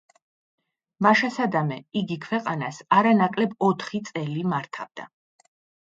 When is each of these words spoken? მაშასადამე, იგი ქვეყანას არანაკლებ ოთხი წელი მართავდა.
მაშასადამე, 1.07 1.77
იგი 2.03 2.19
ქვეყანას 2.25 2.83
არანაკლებ 3.01 3.57
ოთხი 3.71 4.05
წელი 4.13 4.51
მართავდა. 4.57 5.11